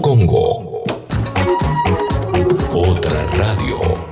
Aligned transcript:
Congo. 0.00 0.84
Otra 2.74 3.26
radio. 3.36 4.02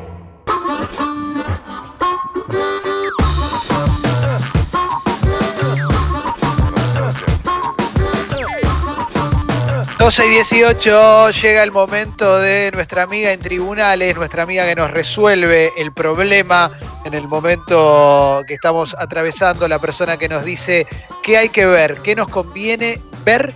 y 10.19 10.29
18 10.29 11.31
llega 11.31 11.63
el 11.63 11.71
momento 11.71 12.39
de 12.39 12.73
nuestra 12.73 13.05
amiga 13.05 13.31
en 13.31 13.39
tribunales, 13.39 14.17
nuestra 14.17 14.43
amiga 14.43 14.67
que 14.67 14.75
nos 14.75 14.91
resuelve 14.91 15.71
el 15.77 15.93
problema 15.93 16.71
en 17.05 17.15
el 17.15 17.29
momento 17.29 18.43
que 18.47 18.55
estamos 18.55 18.95
atravesando, 18.99 19.67
la 19.69 19.79
persona 19.79 20.17
que 20.17 20.29
nos 20.29 20.45
dice 20.45 20.87
qué 21.23 21.39
hay 21.39 21.49
que 21.49 21.67
ver, 21.67 21.99
qué 22.03 22.15
nos 22.15 22.29
conviene 22.29 23.01
ver 23.25 23.55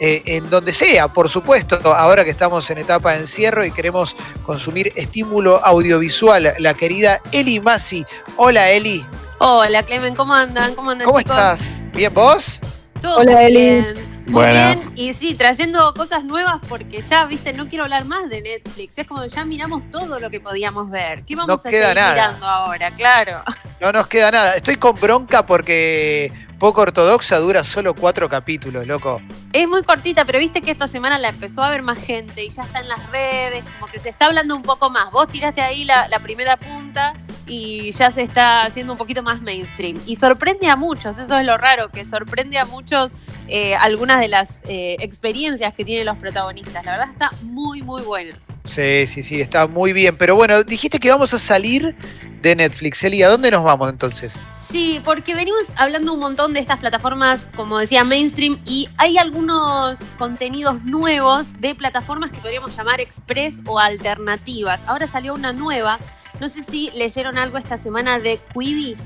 eh, 0.00 0.22
en 0.26 0.50
donde 0.50 0.74
sea, 0.74 1.08
por 1.08 1.28
supuesto, 1.28 1.78
ahora 1.94 2.24
que 2.24 2.30
estamos 2.30 2.68
en 2.70 2.78
etapa 2.78 3.12
de 3.12 3.20
encierro 3.20 3.64
y 3.64 3.70
queremos 3.70 4.16
consumir 4.44 4.92
estímulo 4.96 5.64
audiovisual, 5.64 6.54
la 6.58 6.74
querida 6.74 7.20
Eli 7.32 7.60
Masi. 7.60 8.04
Hola 8.36 8.70
Eli. 8.70 9.04
Hola 9.38 9.82
Clemen, 9.82 10.14
¿cómo 10.14 10.34
andan? 10.34 10.74
¿Cómo 10.74 10.90
andan 10.90 11.06
¿Cómo 11.06 11.20
chicos? 11.20 11.36
estás? 11.36 11.84
¿Bien 11.92 12.12
vos? 12.12 12.60
Todo 13.00 13.18
Hola, 13.18 13.32
muy 13.32 13.44
Eli. 13.44 13.56
bien. 13.56 13.94
Muy 14.26 14.32
Buenas. 14.42 14.94
bien, 14.94 15.10
y 15.10 15.14
sí, 15.14 15.34
trayendo 15.34 15.92
cosas 15.94 16.24
nuevas 16.24 16.56
porque 16.68 17.02
ya, 17.02 17.24
viste, 17.26 17.52
no 17.52 17.68
quiero 17.68 17.84
hablar 17.84 18.04
más 18.06 18.28
de 18.30 18.40
Netflix. 18.40 18.98
Es 18.98 19.06
como 19.06 19.24
ya 19.26 19.44
miramos 19.44 19.90
todo 19.90 20.18
lo 20.18 20.30
que 20.30 20.40
podíamos 20.40 20.88
ver. 20.90 21.24
¿Qué 21.24 21.36
vamos 21.36 21.48
No 21.48 21.54
a 21.54 21.58
seguir 21.58 21.80
nada. 21.94 22.12
mirando 22.14 22.46
ahora? 22.46 22.94
Claro. 22.94 23.42
No 23.80 23.92
nos 23.92 24.06
queda 24.06 24.30
nada. 24.30 24.56
Estoy 24.56 24.76
con 24.76 24.94
bronca 24.98 25.44
porque 25.44 26.32
poco 26.58 26.80
ortodoxa 26.80 27.36
dura 27.38 27.64
solo 27.64 27.92
cuatro 27.94 28.28
capítulos, 28.30 28.86
loco. 28.86 29.20
Es 29.52 29.68
muy 29.68 29.82
cortita, 29.82 30.24
pero 30.24 30.38
viste 30.38 30.62
que 30.62 30.70
esta 30.70 30.88
semana 30.88 31.18
la 31.18 31.28
empezó 31.28 31.62
a 31.62 31.68
ver 31.70 31.82
más 31.82 31.98
gente 31.98 32.42
y 32.44 32.48
ya 32.48 32.62
está 32.62 32.80
en 32.80 32.88
las 32.88 33.10
redes, 33.10 33.62
como 33.78 33.92
que 33.92 34.00
se 34.00 34.08
está 34.08 34.26
hablando 34.26 34.56
un 34.56 34.62
poco 34.62 34.88
más. 34.88 35.10
Vos 35.10 35.28
tiraste 35.28 35.60
ahí 35.60 35.84
la, 35.84 36.08
la 36.08 36.20
primera 36.20 36.56
punta 36.56 37.12
y 37.46 37.92
ya 37.92 38.10
se 38.10 38.22
está 38.22 38.62
haciendo 38.62 38.92
un 38.92 38.98
poquito 38.98 39.22
más 39.22 39.42
mainstream. 39.42 40.00
Y 40.06 40.16
sorprende 40.16 40.68
a 40.68 40.76
muchos, 40.76 41.18
eso 41.18 41.38
es 41.38 41.44
lo 41.44 41.56
raro, 41.56 41.90
que 41.90 42.04
sorprende 42.04 42.58
a 42.58 42.64
muchos 42.64 43.14
eh, 43.48 43.74
algunas 43.74 44.20
de 44.20 44.28
las 44.28 44.60
eh, 44.68 44.96
experiencias 45.00 45.74
que 45.74 45.84
tienen 45.84 46.06
los 46.06 46.16
protagonistas. 46.18 46.84
La 46.84 46.92
verdad 46.92 47.10
está 47.10 47.30
muy, 47.42 47.82
muy 47.82 48.02
buena. 48.02 48.38
Sí, 48.64 49.06
sí, 49.06 49.22
sí, 49.22 49.40
está 49.40 49.66
muy 49.66 49.92
bien. 49.92 50.16
Pero 50.16 50.36
bueno, 50.36 50.64
dijiste 50.64 50.98
que 50.98 51.10
vamos 51.10 51.34
a 51.34 51.38
salir 51.38 51.94
de 52.40 52.56
Netflix. 52.56 53.02
Eli, 53.04 53.22
¿a 53.22 53.28
dónde 53.28 53.50
nos 53.50 53.62
vamos 53.62 53.90
entonces? 53.90 54.38
Sí, 54.58 55.00
porque 55.04 55.34
venimos 55.34 55.72
hablando 55.76 56.12
un 56.12 56.20
montón 56.20 56.54
de 56.54 56.60
estas 56.60 56.78
plataformas, 56.78 57.46
como 57.56 57.78
decía, 57.78 58.04
mainstream, 58.04 58.60
y 58.64 58.88
hay 58.96 59.18
algunos 59.18 60.14
contenidos 60.18 60.82
nuevos 60.84 61.60
de 61.60 61.74
plataformas 61.74 62.30
que 62.30 62.38
podríamos 62.38 62.76
llamar 62.76 63.00
express 63.00 63.62
o 63.66 63.78
alternativas. 63.78 64.82
Ahora 64.86 65.06
salió 65.06 65.34
una 65.34 65.52
nueva. 65.52 65.98
No 66.40 66.48
sé 66.48 66.62
si 66.62 66.90
leyeron 66.92 67.38
algo 67.38 67.58
esta 67.58 67.78
semana 67.78 68.18
de 68.18 68.38
Quibi. 68.52 68.96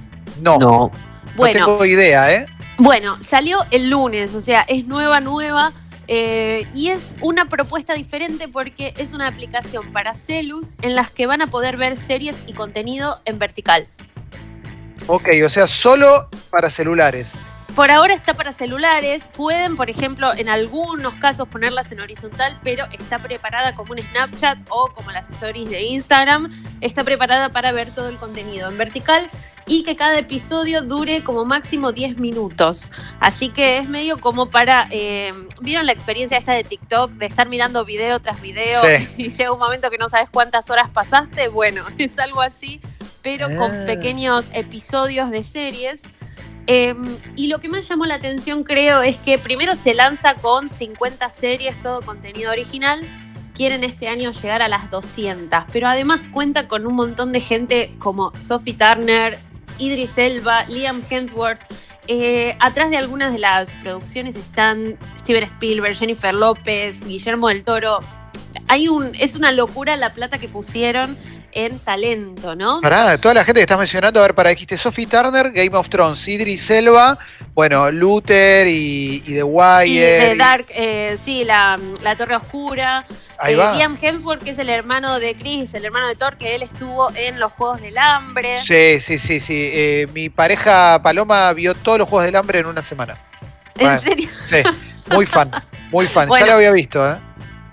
No, 0.41 0.59
no, 0.59 0.71
No. 0.71 0.93
Bueno, 1.37 1.67
tengo 1.67 1.85
idea, 1.85 2.35
¿eh? 2.35 2.47
bueno, 2.79 3.17
salió 3.21 3.59
el 3.71 3.91
lunes, 3.91 4.35
o 4.35 4.41
sea, 4.41 4.63
es 4.63 4.87
nueva, 4.87 5.21
nueva. 5.21 5.73
eh, 6.09 6.67
y 6.75 6.89
es 6.89 7.17
una 7.21 7.45
propuesta 7.45 7.93
diferente 7.93 8.49
porque 8.49 8.95
es 8.97 9.13
una 9.13 9.29
aplicación 9.29 9.93
para 9.93 10.15
celus 10.15 10.77
en 10.81 10.95
las 10.95 11.11
que 11.11 11.27
van 11.27 11.43
a 11.43 11.49
poder 11.49 11.77
ver 11.77 11.99
series 11.99 12.43
y 12.47 12.55
contenido 12.55 13.21
en 13.27 13.39
vertical. 13.39 13.87
Ok, 15.07 15.29
o 15.45 15.51
sea, 15.51 15.67
solo 15.67 16.29
para 16.51 16.71
celulares. 16.71 17.35
Por 17.79 17.93
ahora 17.93 18.13
está 18.13 18.35
para 18.35 18.53
celulares, 18.53 19.29
pueden, 19.33 19.77
por 19.77 19.89
ejemplo, 19.89 20.35
en 20.35 20.49
algunos 20.49 21.15
casos 21.15 21.47
ponerlas 21.47 21.93
en 21.93 22.01
horizontal, 22.01 22.59
pero 22.65 22.87
está 22.99 23.21
preparada 23.21 23.73
como 23.73 23.93
un 23.93 24.01
Snapchat 24.03 24.59
o 24.69 24.89
como 24.93 25.13
las 25.13 25.31
stories 25.31 25.71
de 25.71 25.83
Instagram, 25.83 26.51
está 26.81 27.05
preparada 27.05 27.51
para 27.51 27.71
ver 27.71 27.95
todo 27.95 28.09
el 28.09 28.17
contenido 28.17 28.69
en 28.69 28.77
vertical 28.79 29.31
y 29.69 29.85
que 29.85 29.95
cada 29.95 30.19
episodio 30.19 30.83
dure 30.83 31.23
como 31.23 31.45
máximo 31.45 31.93
10 31.93 32.19
minutos. 32.19 32.91
Así 33.21 33.49
que 33.49 33.79
es 33.79 33.89
medio 33.89 34.21
como 34.21 34.51
para, 34.51 34.89
eh, 34.91 35.33
¿vieron 35.61 35.87
la 35.87 35.93
experiencia 35.93 36.37
esta 36.37 36.55
de 36.55 36.65
TikTok 36.65 37.13
de 37.13 37.27
estar 37.27 37.49
mirando 37.49 37.85
video 37.85 38.19
tras 38.19 38.43
video 38.43 38.83
Sí. 38.83 39.09
y 39.19 39.29
llega 39.29 39.53
un 39.53 39.61
momento 39.61 39.89
que 39.89 39.99
no 39.99 40.09
sabes 40.09 40.29
cuántas 40.29 40.69
horas 40.69 40.91
pasaste? 40.91 41.47
Bueno, 41.47 41.85
es 41.99 42.19
algo 42.19 42.41
así, 42.41 42.81
pero 43.23 43.47
con 43.57 43.71
Ah. 43.71 43.87
pequeños 43.87 44.51
episodios 44.53 45.31
de 45.31 45.45
series. 45.45 46.03
Eh, 46.71 46.95
y 47.35 47.47
lo 47.47 47.61
que 47.61 47.71
más 47.71 47.89
llamó 47.89 48.05
la 48.05 48.17
atención, 48.17 48.63
creo, 48.63 49.01
es 49.01 49.17
que 49.17 49.39
primero 49.39 49.75
se 49.75 49.95
lanza 49.95 50.35
con 50.35 50.69
50 50.69 51.31
series, 51.31 51.81
todo 51.81 52.03
contenido 52.03 52.53
original. 52.53 53.01
Quieren 53.55 53.85
este 53.85 54.09
año 54.09 54.31
llegar 54.33 54.61
a 54.61 54.69
las 54.69 54.91
200, 54.91 55.65
pero 55.73 55.89
además 55.89 56.21
cuenta 56.31 56.69
con 56.69 56.87
un 56.87 56.95
montón 56.95 57.33
de 57.33 57.41
gente 57.41 57.95
como 57.99 58.37
Sophie 58.37 58.75
Turner, 58.75 59.39
Idris 59.79 60.19
Elba, 60.19 60.67
Liam 60.67 61.01
Hemsworth. 61.09 61.59
Eh, 62.07 62.55
atrás 62.61 62.91
de 62.91 62.99
algunas 62.99 63.33
de 63.33 63.39
las 63.39 63.73
producciones 63.83 64.37
están 64.37 64.99
Steven 65.17 65.45
Spielberg, 65.45 65.97
Jennifer 65.97 66.35
López, 66.35 67.03
Guillermo 67.07 67.49
del 67.49 67.65
Toro. 67.65 68.01
Hay 68.67 68.89
un, 68.89 69.15
es 69.15 69.37
una 69.37 69.53
locura 69.53 69.97
la 69.97 70.13
plata 70.13 70.37
que 70.37 70.49
pusieron 70.49 71.17
en 71.67 71.79
talento, 71.81 72.55
¿no? 72.55 72.81
Pará, 72.81 73.19
toda 73.19 73.35
la 73.35 73.45
gente 73.45 73.59
que 73.59 73.63
estás 73.63 73.79
mencionando, 73.79 74.21
a 74.21 74.23
ver, 74.23 74.35
para 74.35 74.51
dijiste 74.51 74.77
Sophie 74.79 75.07
Turner, 75.07 75.51
Game 75.51 75.77
of 75.77 75.89
Thrones, 75.89 76.27
Idris 76.29 76.71
Elba, 76.71 77.19
bueno, 77.55 77.91
Luther 77.91 78.67
y, 78.69 79.23
y 79.27 79.33
The 79.35 79.43
Wire. 79.43 79.87
Y 79.87 79.97
de 79.99 80.33
y- 80.35 80.39
Dark, 80.39 80.67
eh, 80.71 81.17
sí, 81.19 81.45
la, 81.45 81.79
la 82.03 82.15
Torre 82.17 82.37
Oscura. 82.37 83.05
Ahí 83.39 83.55
Eh, 83.55 83.57
va. 83.57 83.75
Liam 83.75 83.97
Hemsworth, 84.01 84.43
que 84.45 84.51
es 84.51 84.59
el 84.59 84.69
hermano 84.69 85.19
de 85.19 85.35
Chris, 85.35 85.75
el 85.75 85.85
hermano 85.85 86.07
de 86.09 86.15
Thor, 86.15 86.37
que 86.37 86.55
él 86.55 86.63
estuvo 86.63 87.11
en 87.15 87.41
los 87.41 87.53
Juegos 87.53 87.81
del 87.81 87.99
Hambre. 87.99 88.61
Sí, 88.63 89.01
sí, 89.01 89.19
sí, 89.19 89.41
sí. 89.41 89.71
Eh, 89.73 90.07
mi 90.15 90.29
pareja 90.31 91.01
Paloma 91.03 91.53
vio 91.55 91.75
todos 91.75 91.99
los 91.99 92.09
Juegos 92.09 92.27
del 92.27 92.37
Hambre 92.37 92.61
en 92.61 92.67
una 92.67 92.83
semana. 92.83 93.17
¿En 93.77 93.85
Bueno. 93.87 93.99
serio? 94.01 94.29
Sí, 94.49 94.57
muy 95.13 95.27
fan, 95.27 95.51
muy 95.91 96.07
fan. 96.07 96.29
Bueno. 96.29 96.47
Ya 96.47 96.53
lo 96.53 96.57
había 96.59 96.73
visto, 96.73 97.09
¿eh? 97.09 97.17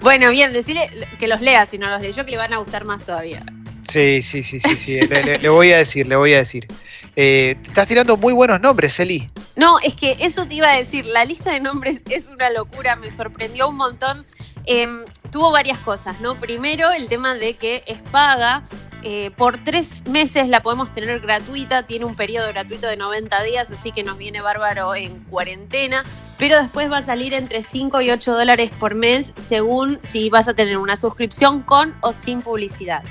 Bueno, 0.01 0.29
bien, 0.29 0.53
decirle 0.53 0.87
que 1.17 1.27
los 1.27 1.41
lea, 1.41 1.65
si 1.65 1.79
no 1.79 1.87
los 1.89 1.99
leyó, 2.01 2.25
que 2.25 2.31
le 2.31 2.37
van 2.37 2.53
a 2.53 2.57
gustar 2.57 2.85
más 2.85 3.03
todavía. 3.03 3.41
Sí, 3.87 4.21
sí, 4.21 4.43
sí, 4.43 4.59
sí, 4.59 4.75
sí. 4.75 4.99
Le, 5.01 5.49
voy 5.49 5.71
a 5.71 5.77
decir, 5.77 6.07
le 6.07 6.15
voy 6.15 6.33
a 6.33 6.37
decir. 6.37 6.67
Eh, 7.15 7.55
estás 7.67 7.87
tirando 7.87 8.17
muy 8.17 8.33
buenos 8.33 8.59
nombres, 8.59 8.99
Eli. 8.99 9.29
No, 9.55 9.79
es 9.79 9.93
que 9.95 10.17
eso 10.19 10.45
te 10.47 10.55
iba 10.55 10.69
a 10.69 10.75
decir, 10.77 11.05
la 11.05 11.23
lista 11.23 11.51
de 11.51 11.59
nombres 11.61 12.01
es 12.09 12.27
una 12.27 12.49
locura, 12.49 12.95
me 12.95 13.09
sorprendió 13.11 13.69
un 13.69 13.77
montón. 13.77 14.25
Em, 14.65 15.05
tuvo 15.31 15.51
varias 15.51 15.77
cosas, 15.79 16.19
¿no? 16.19 16.39
Primero, 16.39 16.91
el 16.91 17.07
tema 17.07 17.35
de 17.35 17.53
que 17.53 17.83
es 17.85 18.01
paga. 18.11 18.67
eh, 19.07 19.29
por 19.37 19.63
tres 19.63 20.03
meses 20.07 20.47
la 20.47 20.63
podemos 20.63 20.91
tener 20.91 21.19
gratuita, 21.19 21.83
tiene 21.83 22.05
un 22.05 22.15
periodo 22.15 22.47
gratuito 22.47 22.87
de 22.87 22.97
90 22.97 23.43
días, 23.43 23.71
así 23.71 23.91
que 23.91 24.01
nos 24.03 24.17
viene 24.17 24.41
bárbaro 24.41 24.95
en 24.95 25.19
cuarentena, 25.25 26.03
pero 26.39 26.59
después 26.59 26.91
va 26.91 26.97
a 26.97 27.01
salir 27.03 27.35
entre 27.35 27.61
5 27.61 28.01
y 28.01 28.09
8 28.09 28.33
dólares 28.33 28.71
por 28.79 28.95
mes 28.95 29.33
según 29.35 29.99
si 30.01 30.31
vas 30.31 30.47
a 30.47 30.55
tener 30.55 30.77
una 30.77 30.95
suscripción 30.97 31.61
con 31.61 31.93
o 32.01 32.13
sin 32.13 32.41
publicidad. 32.41 33.03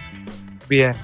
Bien, 0.75 0.95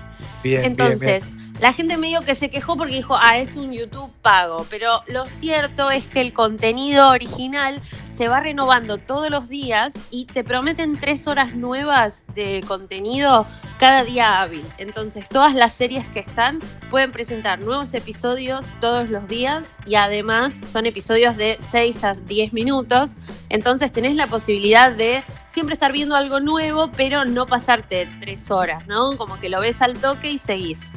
bien. 0.43 0.65
Entonces, 0.65 1.33
la 1.61 1.75
gente 1.75 1.99
medio 1.99 2.23
que 2.23 2.35
se 2.35 2.49
quejó 2.49 2.77
porque 2.77 2.95
dijo, 2.95 3.17
ah, 3.21 3.37
es 3.39 3.55
un 3.55 3.71
YouTube 3.71 4.11
pago, 4.23 4.67
pero 4.71 5.03
lo 5.07 5.29
cierto 5.29 5.91
es 5.91 6.07
que 6.07 6.23
el 6.23 6.33
contenido 6.33 7.11
original 7.11 7.83
se 8.11 8.29
va 8.29 8.41
renovando 8.41 8.97
todos 8.97 9.31
los 9.31 9.49
días 9.49 9.95
y 10.11 10.25
te 10.25 10.43
prometen 10.43 10.99
tres 10.99 11.29
horas 11.29 11.55
nuevas 11.55 12.25
de 12.35 12.65
contenido 12.67 13.47
cada 13.79 14.05
día 14.05 14.41
hábil. 14.41 14.65
Entonces, 14.79 15.29
todas 15.29 15.55
las 15.55 15.75
series 15.75 16.09
que 16.09 16.21
están 16.21 16.61
pueden 16.89 17.13
presentar 17.13 17.61
nuevos 17.61 17.93
episodios 17.93 18.75
todos 18.81 19.11
los 19.11 19.29
días 19.29 19.77
y 19.85 19.97
además 19.97 20.63
son 20.65 20.87
episodios 20.87 21.37
de 21.37 21.59
6 21.61 22.05
a 22.05 22.15
10 22.15 22.55
minutos. 22.55 23.17
Entonces, 23.51 23.93
tenés 23.93 24.17
la 24.17 24.29
posibilidad 24.29 24.93
de 24.93 25.23
siempre 25.51 25.75
estar 25.75 25.93
viendo 25.93 26.17
algo 26.17 26.41
nuevo, 26.41 26.91
pero 26.97 27.25
no 27.25 27.47
pasarte 27.47 28.09
tres 28.21 28.51
horas, 28.51 28.87
¿no? 28.87 29.17
Como 29.17 29.39
que 29.39 29.49
lo 29.49 29.61
ves 29.61 29.83
al 29.83 29.95
toque 29.95 30.31
y 30.31 30.39
seguís. 30.39 30.93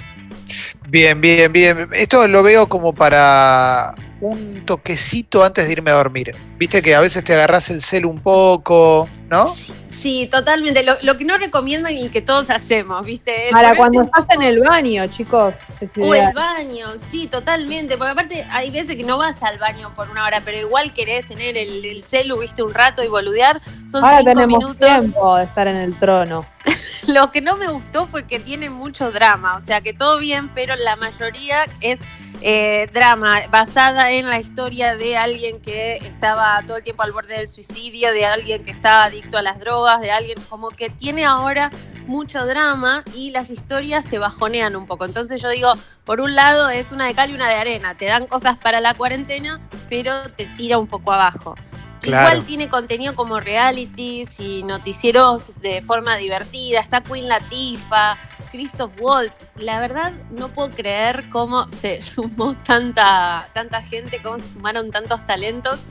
Bien, 0.88 1.19
bien, 1.19 1.51
bien. 1.51 1.89
Esto 1.94 2.27
lo 2.27 2.44
veo 2.44 2.67
como 2.67 2.94
para 2.94 3.95
un 4.24 4.66
toquecito 4.66 5.44
antes 5.44 5.66
de 5.66 5.72
irme 5.74 5.92
a 5.92 5.96
dormir. 5.96 6.36
Viste 6.58 6.81
que 6.81 6.96
a 6.96 7.00
veces 7.00 7.24
te 7.24 7.34
agarras 7.34 7.70
el 7.70 7.81
cel 7.81 8.06
un 8.06 8.20
poco, 8.20 9.08
¿no? 9.30 9.48
Sí, 9.48 9.74
sí, 9.90 10.28
totalmente. 10.31 10.84
Lo, 10.84 10.96
lo 11.02 11.18
que 11.18 11.25
no 11.25 11.38
recomiendan 11.38 11.96
y 11.98 12.10
que 12.10 12.22
todos 12.22 12.50
hacemos, 12.50 13.06
¿viste? 13.06 13.48
El 13.48 13.52
Para 13.52 13.75
cuando 13.75 14.04
estás 14.04 14.25
en 14.30 14.42
el 14.44 14.62
baño, 14.62 15.06
chicos. 15.08 15.54
O 16.00 16.16
el 16.16 16.34
baño, 16.34 16.94
sí, 16.98 17.28
totalmente. 17.28 17.98
Porque 17.98 18.12
aparte 18.12 18.46
hay 18.52 18.72
veces 18.72 18.96
que 18.96 19.04
no 19.04 19.18
vas 19.18 19.44
al 19.44 19.58
baño 19.60 19.94
por 19.96 20.10
una 20.10 20.25
hora, 20.25 20.42
pero 20.44 20.58
igual 20.58 20.94
querés 20.94 21.28
tener 21.28 21.58
el, 21.58 21.84
el 21.84 22.04
celu, 22.04 22.40
viste, 22.40 22.64
un 22.64 22.74
rato 22.74 23.04
y 23.04 23.08
boludear. 23.08 23.62
Son 23.90 24.04
Ahora 24.04 24.18
cinco 24.20 24.30
tenemos 24.31 24.60
minutos. 24.60 24.90
tiempo 24.90 25.36
de 25.38 25.44
estar 25.44 25.68
en 25.68 25.75
el 25.78 26.00
trono. 26.00 26.46
lo 27.08 27.31
que 27.31 27.42
no 27.42 27.58
me 27.58 27.68
gustó 27.68 28.08
fue 28.08 28.25
que 28.25 28.40
tiene 28.40 28.70
mucho 28.70 29.12
drama, 29.12 29.58
o 29.58 29.62
sea 29.62 29.81
que 29.81 29.94
todo 29.94 30.20
bien, 30.20 30.50
pero 30.50 30.75
la 30.75 30.96
mayoría 30.96 31.66
es 31.81 32.02
eh, 32.45 32.90
drama 32.94 33.40
basada 33.50 34.12
en 34.12 34.30
la 34.30 34.40
historia 34.40 34.98
de 34.98 35.16
alguien 35.16 35.62
que 35.62 35.95
estaba 35.95 36.62
todo 36.68 36.78
el 36.78 36.84
tiempo 36.84 37.04
al 37.04 37.13
borde 37.13 37.38
del 37.38 37.48
suicidio, 37.48 38.12
de 38.12 38.25
alguien 38.25 38.63
que 38.66 38.72
estaba 38.72 39.06
adicto 39.06 39.38
a 39.38 39.42
las 39.42 39.60
drogas, 39.60 40.01
de 40.01 40.12
alguien 40.12 40.38
como 40.50 40.69
que 40.69 40.90
tiene 40.90 41.24
ahora 41.24 41.72
mucho 42.06 42.45
drama 42.45 43.04
y 43.16 43.31
las 43.31 43.50
historias 43.50 44.04
te 44.04 44.19
bajonean 44.19 44.75
un 44.75 44.88
poco. 44.88 45.06
Entonces 45.06 45.42
yo 45.42 45.50
digo, 45.50 45.74
por 46.04 46.19
un 46.19 46.36
lado 46.36 46.69
es 46.69 46.92
una 46.92 47.07
de 47.07 47.13
cal 47.13 47.31
y 47.31 47.34
una 47.34 47.48
de 47.48 47.56
arena, 47.56 47.95
te 47.95 48.06
dan 48.06 48.28
cosas 48.28 48.57
para 48.57 48.81
la 48.81 48.94
cuarentena, 48.94 49.62
pero 49.89 50.30
te 50.31 50.46
tira 50.46 50.78
un 50.78 50.88
poco 50.88 51.13
abajo. 51.13 51.56
Igual 52.03 52.44
tiene 52.45 52.69
contenido 52.69 53.15
como 53.15 53.39
realities 53.39 54.39
y 54.39 54.63
noticieros 54.63 55.61
de 55.61 55.81
forma 55.81 56.17
divertida. 56.17 56.79
Está 56.79 57.01
Queen 57.01 57.27
Latifah, 57.27 58.17
Christoph 58.51 58.91
Waltz. 59.00 59.39
La 59.55 59.79
verdad, 59.79 60.11
no 60.31 60.50
puedo 60.50 60.71
creer 60.71 61.29
cómo 61.29 61.69
se 61.69 62.01
sumó 62.03 62.55
tanta, 62.55 63.47
tanta 63.53 63.81
gente, 63.81 64.21
cómo 64.21 64.39
se 64.39 64.47
sumaron 64.47 64.91
tantos 64.91 65.25
talentos. 65.25 65.81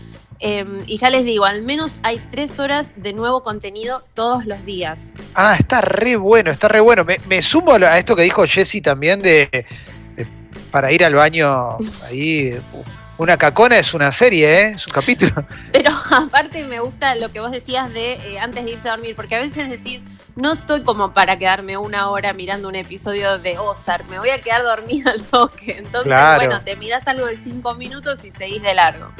Em, 0.44 0.82
y 0.86 0.96
ya 0.96 1.08
les 1.08 1.24
digo, 1.24 1.44
al 1.44 1.62
menos 1.62 1.98
hay 2.02 2.18
tres 2.30 2.58
horas 2.58 2.94
de 2.96 3.12
nuevo 3.12 3.44
contenido 3.44 4.02
todos 4.14 4.44
los 4.44 4.64
días. 4.64 5.12
Ah, 5.34 5.56
está 5.56 5.80
re 5.80 6.16
bueno, 6.16 6.50
está 6.50 6.66
re 6.66 6.80
bueno. 6.80 7.04
Me, 7.04 7.42
sumo 7.42 7.74
a 7.74 7.98
esto 7.98 8.16
que 8.16 8.22
dijo 8.22 8.44
Jesse 8.44 8.82
también 8.82 9.22
de, 9.22 9.66
para 10.72 10.90
ir 10.90 11.04
al 11.04 11.14
baño 11.14 11.76
ahí. 12.08 12.58
Una 13.22 13.36
cacona 13.36 13.78
es 13.78 13.94
una 13.94 14.10
serie, 14.10 14.62
¿eh? 14.62 14.68
es 14.70 14.84
un 14.88 14.92
capítulo. 14.92 15.46
Pero 15.72 15.92
aparte 16.10 16.64
me 16.64 16.80
gusta 16.80 17.14
lo 17.14 17.30
que 17.30 17.38
vos 17.38 17.52
decías 17.52 17.94
de 17.94 18.14
eh, 18.14 18.40
antes 18.40 18.64
de 18.64 18.72
irse 18.72 18.88
a 18.88 18.96
dormir, 18.96 19.14
porque 19.14 19.36
a 19.36 19.38
veces 19.38 19.70
decís, 19.70 20.04
no 20.34 20.54
estoy 20.54 20.82
como 20.82 21.14
para 21.14 21.36
quedarme 21.36 21.76
una 21.76 22.10
hora 22.10 22.32
mirando 22.32 22.66
un 22.66 22.74
episodio 22.74 23.38
de 23.38 23.58
Ozark, 23.58 24.08
me 24.08 24.18
voy 24.18 24.30
a 24.30 24.42
quedar 24.42 24.64
dormida 24.64 25.12
al 25.12 25.22
toque. 25.22 25.76
Entonces, 25.78 26.12
bueno, 26.34 26.60
te 26.62 26.74
mirás 26.74 27.06
algo 27.06 27.26
de 27.26 27.38
cinco 27.38 27.74
minutos 27.74 28.24
y 28.24 28.32
seguís 28.32 28.60
de 28.60 28.74
largo. 28.74 29.12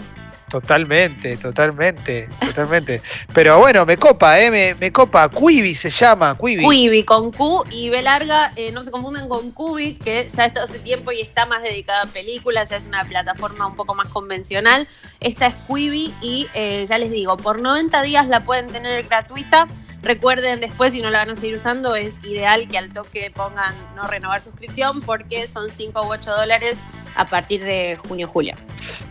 Totalmente, 0.52 1.38
totalmente, 1.38 2.28
totalmente. 2.38 3.00
Pero 3.32 3.58
bueno, 3.58 3.87
me 3.87 3.96
copa, 3.96 4.38
¿eh? 4.38 4.50
Me, 4.50 4.75
me 4.75 4.93
copa. 4.93 5.31
Quibi 5.31 5.75
se 5.75 5.88
llama, 5.88 6.37
Quibi. 6.37 6.69
Quibi, 6.69 7.04
con 7.04 7.32
Q 7.32 7.64
y 7.70 7.88
B 7.88 8.02
larga, 8.02 8.52
eh, 8.56 8.70
no 8.70 8.84
se 8.84 8.90
confunden 8.90 9.31
con 9.31 9.50
Qubit, 9.52 10.04
que 10.04 10.28
ya 10.28 10.44
está 10.44 10.64
hace 10.64 10.78
tiempo 10.78 11.10
y 11.10 11.22
está 11.22 11.46
más 11.46 11.62
dedicada 11.62 12.02
a 12.02 12.06
películas, 12.06 12.69
ya 12.69 12.76
es 12.76 12.87
una 12.87 13.02
plataforma 13.08 13.66
un 13.66 13.76
poco 13.76 13.94
más 13.94 14.10
convencional. 14.10 14.87
Esta 15.20 15.46
es 15.46 15.54
Quibi 15.66 16.12
y 16.20 16.49
eh, 16.52 16.84
ya 16.87 16.99
les 16.99 17.10
digo, 17.10 17.38
por 17.38 17.58
90 17.58 18.02
días 18.02 18.28
la 18.28 18.40
pueden 18.40 18.69
tener 18.69 19.04
gratuita. 19.04 19.66
Recuerden 20.02 20.60
después, 20.60 20.93
si 20.93 21.00
no 21.00 21.08
la 21.08 21.20
van 21.20 21.31
a 21.31 21.34
seguir 21.34 21.54
usando, 21.54 21.96
es 21.96 22.22
ideal 22.25 22.69
que 22.69 22.76
al 22.76 22.93
toque 22.93 23.31
pongan 23.34 23.75
no 23.96 24.06
renovar 24.06 24.43
suscripción 24.43 25.00
porque 25.00 25.49
son 25.49 25.70
5 25.70 26.02
u 26.02 26.10
8 26.12 26.31
dólares 26.37 26.81
a 27.14 27.26
partir 27.26 27.64
de 27.64 27.99
junio-julio. 28.06 28.54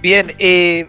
Bien, 0.04 0.36
eh 0.38 0.88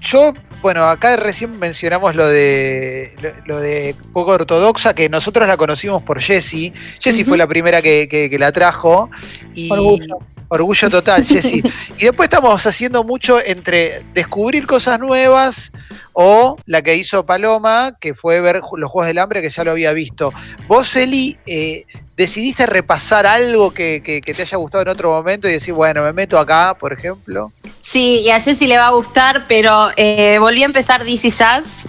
yo, 0.00 0.32
bueno, 0.62 0.84
acá 0.84 1.16
recién 1.16 1.58
mencionamos 1.58 2.14
lo 2.14 2.26
de 2.26 3.10
lo, 3.46 3.60
de 3.60 3.94
poco 4.12 4.32
ortodoxa, 4.32 4.94
que 4.94 5.08
nosotros 5.08 5.46
la 5.48 5.56
conocimos 5.56 6.02
por 6.02 6.20
Jessie. 6.20 6.72
Jessie 7.00 7.24
fue 7.24 7.38
la 7.38 7.46
primera 7.46 7.82
que, 7.82 8.36
la 8.38 8.52
trajo. 8.52 9.10
Y, 9.54 9.70
orgullo. 9.72 10.18
Orgullo 10.48 10.88
total, 10.88 11.24
Jessie. 11.26 11.62
y 11.98 12.04
después 12.04 12.26
estamos 12.26 12.64
haciendo 12.64 13.04
mucho 13.04 13.38
entre 13.44 14.02
descubrir 14.14 14.66
cosas 14.66 14.98
nuevas 14.98 15.72
o 16.14 16.56
la 16.64 16.80
que 16.82 16.96
hizo 16.96 17.26
Paloma, 17.26 17.96
que 18.00 18.14
fue 18.14 18.40
ver 18.40 18.62
los 18.76 18.90
Juegos 18.90 19.06
del 19.06 19.18
Hambre, 19.18 19.42
que 19.42 19.50
ya 19.50 19.62
lo 19.62 19.72
había 19.72 19.92
visto. 19.92 20.32
Vos, 20.66 20.96
Eli, 20.96 21.38
eh, 21.46 21.84
decidiste 22.16 22.66
repasar 22.66 23.26
algo 23.26 23.72
que, 23.72 24.00
te 24.24 24.42
haya 24.42 24.56
gustado 24.56 24.82
en 24.82 24.88
otro 24.88 25.10
momento 25.10 25.48
y 25.48 25.52
decir, 25.52 25.74
bueno, 25.74 26.02
me 26.02 26.12
meto 26.12 26.38
acá, 26.38 26.76
por 26.78 26.92
ejemplo. 26.92 27.52
Sí, 27.88 28.20
y 28.20 28.28
a 28.28 28.38
Jessy 28.38 28.66
le 28.66 28.76
va 28.76 28.88
a 28.88 28.90
gustar, 28.90 29.46
pero 29.48 29.88
eh, 29.96 30.36
volví 30.38 30.62
a 30.62 30.66
empezar 30.66 31.04
DC 31.04 31.30
Sass 31.30 31.88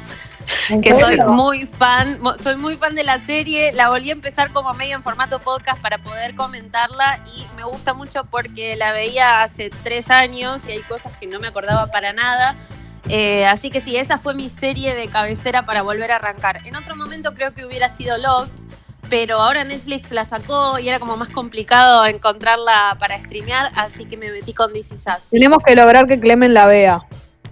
que 0.81 0.93
soy 0.93 1.17
muy 1.17 1.67
fan, 1.67 2.21
soy 2.41 2.55
muy 2.55 2.77
fan 2.77 2.95
de 2.95 3.03
la 3.03 3.19
serie, 3.19 3.73
la 3.73 3.89
volví 3.89 4.09
a 4.09 4.13
empezar 4.13 4.53
como 4.53 4.73
medio 4.73 4.95
en 4.95 5.03
formato 5.03 5.39
podcast 5.39 5.81
para 5.81 5.97
poder 5.97 6.35
comentarla 6.35 7.19
y 7.35 7.45
me 7.57 7.65
gusta 7.65 7.93
mucho 7.93 8.23
porque 8.23 8.77
la 8.77 8.93
veía 8.93 9.43
hace 9.43 9.71
tres 9.83 10.09
años 10.09 10.63
y 10.65 10.71
hay 10.71 10.79
cosas 10.79 11.17
que 11.17 11.27
no 11.27 11.41
me 11.41 11.47
acordaba 11.49 11.87
para 11.87 12.13
nada. 12.13 12.55
Eh, 13.09 13.45
así 13.47 13.69
que 13.69 13.81
sí, 13.81 13.97
esa 13.97 14.17
fue 14.17 14.35
mi 14.35 14.49
serie 14.49 14.95
de 14.95 15.09
cabecera 15.09 15.65
para 15.65 15.81
volver 15.81 16.13
a 16.13 16.15
arrancar. 16.15 16.65
En 16.65 16.77
otro 16.77 16.95
momento 16.95 17.33
creo 17.33 17.53
que 17.53 17.65
hubiera 17.65 17.89
sido 17.89 18.17
Lost, 18.17 18.59
pero 19.09 19.41
ahora 19.41 19.63
Netflix 19.63 20.11
la 20.11 20.25
sacó 20.25 20.79
y 20.79 20.87
era 20.87 20.99
como 20.99 21.17
más 21.17 21.29
complicado 21.29 22.05
encontrarla 22.05 22.95
para 22.99 23.17
streamear, 23.17 23.71
así 23.75 24.05
que 24.05 24.17
me 24.17 24.31
metí 24.31 24.53
con 24.53 24.71
DC 24.73 24.97
Sass. 24.97 25.29
Tenemos 25.31 25.59
que 25.65 25.75
lograr 25.75 26.05
que 26.07 26.19
Clemen 26.19 26.53
la 26.53 26.65
vea. 26.65 27.01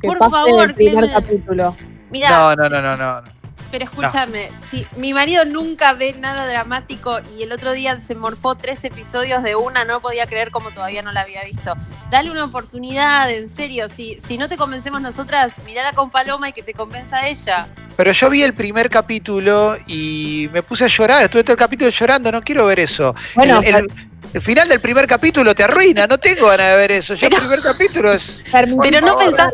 Por 0.02 0.18
favor, 0.18 0.70
el 0.70 0.76
primer 0.76 1.12
capítulo. 1.12 1.76
No, 2.12 2.56
no, 2.56 2.70
no, 2.70 2.98
no. 2.98 3.37
Pero 3.72 3.86
escúchame, 3.86 4.50
si 4.64 4.86
mi 4.96 5.14
marido 5.14 5.44
nunca 5.46 5.94
ve 5.94 6.16
nada 6.18 6.48
dramático 6.48 7.20
y 7.38 7.44
el 7.44 7.52
otro 7.52 7.74
día 7.74 7.98
se 7.98 8.16
morfó 8.16 8.56
tres 8.56 8.84
episodios 8.86 9.44
de 9.44 9.56
una, 9.56 9.84
no 9.84 10.00
podía 10.00 10.26
creer 10.26 10.52
como 10.52 10.72
todavía 10.72 11.02
no 11.02 11.12
la 11.12 11.22
había 11.22 11.44
visto. 11.44 11.76
Dale 12.10 12.32
una 12.32 12.46
oportunidad, 12.46 13.30
en 13.30 13.50
serio. 13.50 13.90
Si, 13.90 14.20
si 14.20 14.38
no 14.38 14.48
te 14.48 14.56
convencemos 14.56 15.02
nosotras, 15.02 15.64
mirala 15.66 15.92
con 15.92 16.10
Paloma 16.10 16.50
y 16.50 16.54
que 16.54 16.64
te 16.64 16.74
convenza 16.74 17.28
ella. 17.28 17.68
Pero 17.98 18.12
yo 18.12 18.30
vi 18.30 18.44
el 18.44 18.54
primer 18.54 18.90
capítulo 18.90 19.78
y 19.86 20.50
me 20.54 20.64
puse 20.64 20.86
a 20.86 20.88
llorar, 20.88 21.24
estuve 21.24 21.44
todo 21.44 21.54
el 21.54 21.60
capítulo 21.60 21.90
llorando, 21.90 22.32
no 22.32 22.42
quiero 22.42 22.66
ver 22.68 22.80
eso. 22.80 23.16
Bueno, 23.36 23.62
el, 23.64 23.90
final 24.42 24.70
del 24.70 24.80
primer 24.80 25.08
capítulo 25.08 25.56
te 25.56 25.64
arruina, 25.64 26.08
no 26.08 26.18
tengo 26.18 26.48
ganas 26.48 26.72
de 26.72 26.76
ver 26.78 26.92
eso. 26.92 27.16
Ya 27.16 27.28
el 27.28 27.36
primer 27.36 27.60
capítulo 27.62 28.12
es. 28.14 28.40
Pero 28.82 29.02
no 29.02 29.18
pensás. 29.18 29.54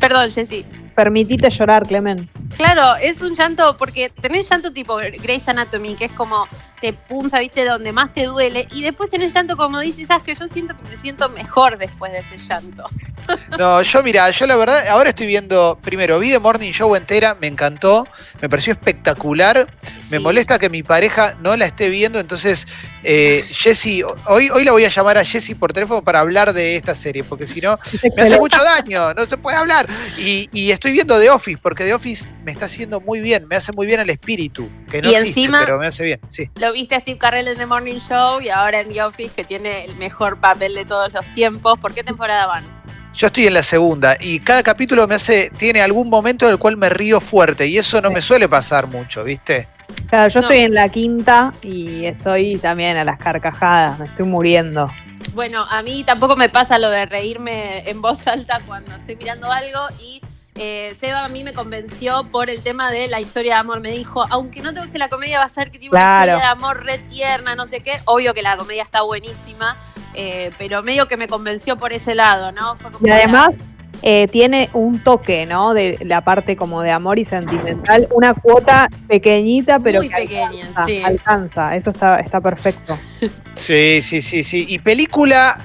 Perdón, 0.00 0.30
Ceci 0.30 0.64
permitite 0.94 1.50
llorar, 1.50 1.86
Clemen. 1.86 2.28
Claro, 2.56 2.96
es 2.96 3.20
un 3.22 3.34
llanto, 3.34 3.76
porque 3.76 4.10
tenés 4.20 4.48
llanto 4.48 4.72
tipo 4.72 4.96
Grey's 4.96 5.48
Anatomy, 5.48 5.94
que 5.94 6.06
es 6.06 6.12
como 6.12 6.46
te 6.80 6.92
punza, 6.92 7.38
viste, 7.38 7.64
donde 7.64 7.92
más 7.92 8.12
te 8.12 8.24
duele, 8.24 8.66
y 8.72 8.82
después 8.82 9.08
tenés 9.08 9.32
llanto 9.34 9.56
como 9.56 9.80
dices, 9.80 10.08
sabes 10.08 10.24
que 10.24 10.34
yo 10.34 10.48
siento 10.48 10.76
que 10.76 10.88
me 10.88 10.96
siento 10.96 11.28
mejor 11.28 11.78
después 11.78 12.12
de 12.12 12.18
ese 12.18 12.38
llanto. 12.38 12.84
No, 13.56 13.80
yo 13.82 14.02
mira, 14.02 14.28
yo 14.32 14.48
la 14.48 14.56
verdad, 14.56 14.88
ahora 14.88 15.10
estoy 15.10 15.28
viendo, 15.28 15.78
primero, 15.80 16.18
vi 16.18 16.30
The 16.32 16.40
Morning 16.40 16.72
Show 16.72 16.96
entera, 16.96 17.36
me 17.36 17.46
encantó, 17.46 18.08
me 18.40 18.48
pareció 18.48 18.72
espectacular, 18.72 19.72
me 20.10 20.18
molesta 20.18 20.58
que 20.58 20.68
mi 20.68 20.82
pareja 20.82 21.36
no 21.40 21.56
la 21.56 21.66
esté 21.66 21.88
viendo, 21.88 22.18
entonces, 22.18 22.66
eh, 23.02 23.44
Jessy, 23.50 24.02
hoy, 24.26 24.50
hoy 24.50 24.64
la 24.64 24.72
voy 24.72 24.84
a 24.84 24.88
llamar 24.88 25.18
a 25.18 25.24
Jessy 25.24 25.54
por 25.54 25.72
teléfono 25.72 26.02
para 26.02 26.20
hablar 26.20 26.52
de 26.52 26.76
esta 26.76 26.94
serie, 26.94 27.24
porque 27.24 27.46
si 27.46 27.60
no, 27.60 27.78
me 28.16 28.22
hace 28.22 28.38
mucho 28.38 28.62
daño, 28.62 29.14
no 29.14 29.26
se 29.26 29.36
puede 29.36 29.56
hablar. 29.56 29.86
Y, 30.16 30.48
y 30.52 30.70
estoy 30.70 30.92
viendo 30.92 31.18
The 31.18 31.30
Office, 31.30 31.58
porque 31.62 31.84
The 31.84 31.94
Office 31.94 32.30
me 32.44 32.52
está 32.52 32.66
haciendo 32.66 33.00
muy 33.00 33.20
bien, 33.20 33.46
me 33.48 33.56
hace 33.56 33.72
muy 33.72 33.86
bien 33.86 34.00
el 34.00 34.10
espíritu, 34.10 34.68
que 34.90 35.02
no 35.02 35.10
y 35.10 35.14
encima, 35.14 35.62
pero 35.64 35.78
me 35.78 35.86
hace 35.86 36.04
bien, 36.04 36.20
sí. 36.28 36.50
Lo 36.56 36.72
viste 36.72 36.94
a 36.94 37.00
Steve 37.00 37.18
Carrell 37.18 37.48
en 37.48 37.58
The 37.58 37.66
Morning 37.66 37.98
Show 37.98 38.40
y 38.40 38.50
ahora 38.50 38.80
en 38.80 38.92
The 38.92 39.02
Office, 39.02 39.32
que 39.34 39.44
tiene 39.44 39.84
el 39.84 39.96
mejor 39.96 40.38
papel 40.38 40.74
de 40.74 40.84
todos 40.84 41.12
los 41.12 41.26
tiempos. 41.34 41.78
¿Por 41.78 41.94
qué 41.94 42.02
temporada 42.02 42.46
van? 42.46 42.82
Yo 43.14 43.26
estoy 43.26 43.46
en 43.46 43.54
la 43.54 43.62
segunda 43.62 44.16
y 44.18 44.40
cada 44.40 44.62
capítulo 44.62 45.06
me 45.06 45.16
hace, 45.16 45.50
tiene 45.58 45.82
algún 45.82 46.08
momento 46.08 46.46
en 46.46 46.52
el 46.52 46.58
cual 46.58 46.78
me 46.78 46.88
río 46.88 47.20
fuerte 47.20 47.66
y 47.66 47.76
eso 47.76 48.00
no 48.00 48.10
me 48.10 48.22
suele 48.22 48.48
pasar 48.48 48.86
mucho, 48.86 49.22
¿viste? 49.22 49.68
Claro, 50.08 50.28
yo 50.28 50.40
estoy 50.40 50.58
en 50.58 50.74
la 50.74 50.88
quinta 50.88 51.52
y 51.62 52.04
estoy 52.06 52.56
también 52.56 52.96
a 52.96 53.04
las 53.04 53.18
carcajadas, 53.18 53.98
me 53.98 54.06
estoy 54.06 54.26
muriendo. 54.26 54.90
Bueno, 55.34 55.64
a 55.70 55.82
mí 55.82 56.04
tampoco 56.04 56.36
me 56.36 56.48
pasa 56.48 56.78
lo 56.78 56.90
de 56.90 57.06
reírme 57.06 57.88
en 57.88 58.02
voz 58.02 58.26
alta 58.26 58.60
cuando 58.66 58.94
estoy 58.94 59.16
mirando 59.16 59.50
algo 59.50 59.80
y 59.98 60.20
eh, 60.54 60.92
Seba 60.94 61.24
a 61.24 61.28
mí 61.28 61.44
me 61.44 61.54
convenció 61.54 62.30
por 62.30 62.50
el 62.50 62.62
tema 62.62 62.90
de 62.90 63.08
la 63.08 63.20
historia 63.20 63.54
de 63.54 63.60
amor. 63.60 63.80
Me 63.80 63.90
dijo, 63.90 64.26
aunque 64.28 64.60
no 64.60 64.74
te 64.74 64.80
guste 64.80 64.98
la 64.98 65.08
comedia, 65.08 65.38
va 65.38 65.46
a 65.46 65.48
ser 65.48 65.70
que 65.70 65.78
tiene 65.78 65.96
una 65.96 66.12
historia 66.12 66.36
de 66.36 66.42
amor 66.42 66.84
re 66.84 66.98
tierna, 66.98 67.54
no 67.54 67.66
sé 67.66 67.80
qué. 67.80 68.00
Obvio 68.04 68.34
que 68.34 68.42
la 68.42 68.56
comedia 68.58 68.82
está 68.82 69.00
buenísima, 69.00 69.76
eh, 70.14 70.50
pero 70.58 70.82
medio 70.82 71.08
que 71.08 71.16
me 71.16 71.26
convenció 71.26 71.78
por 71.78 71.94
ese 71.94 72.14
lado, 72.14 72.52
¿no? 72.52 72.76
y 73.00 73.08
además 73.08 73.50
eh, 74.02 74.26
tiene 74.28 74.70
un 74.72 74.98
toque, 75.02 75.46
¿no? 75.46 75.74
De 75.74 75.98
la 76.04 76.22
parte 76.22 76.56
como 76.56 76.82
de 76.82 76.90
amor 76.90 77.18
y 77.18 77.24
sentimental, 77.24 78.08
una 78.14 78.34
cuota 78.34 78.88
pequeñita, 79.06 79.78
pero 79.78 80.00
Muy 80.00 80.08
pequeña, 80.08 80.70
sí. 80.86 81.02
alcanza. 81.02 81.76
Eso 81.76 81.90
está, 81.90 82.20
está 82.20 82.40
perfecto. 82.40 82.98
Sí, 83.54 84.00
sí, 84.00 84.22
sí, 84.22 84.42
sí. 84.42 84.66
Y 84.68 84.78
película 84.78 85.58